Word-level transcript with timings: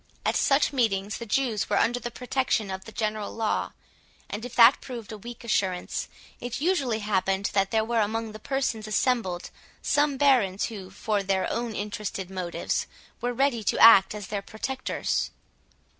At 0.25 0.35
such 0.35 0.73
meetings 0.73 1.19
the 1.19 1.27
Jews 1.27 1.69
were 1.69 1.77
under 1.77 1.99
the 1.99 2.09
protection 2.09 2.71
of 2.71 2.85
the 2.85 2.91
general 2.91 3.31
law; 3.35 3.73
and 4.31 4.43
if 4.43 4.55
that 4.55 4.81
proved 4.81 5.11
a 5.11 5.17
weak 5.19 5.43
assurance, 5.43 6.07
it 6.39 6.59
usually 6.59 7.01
happened 7.05 7.51
that 7.53 7.69
there 7.69 7.85
were 7.85 7.99
among 8.01 8.31
the 8.31 8.39
persons 8.39 8.87
assembled 8.87 9.51
some 9.83 10.17
barons, 10.17 10.65
who, 10.69 10.89
for 10.89 11.21
their 11.21 11.47
own 11.53 11.75
interested 11.75 12.31
motives, 12.31 12.87
were 13.21 13.31
ready 13.31 13.63
to 13.63 13.77
act 13.77 14.15
as 14.15 14.25
their 14.29 14.41
protectors. 14.41 15.29